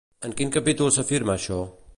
[0.29, 1.63] En quin capítol s'afirma això?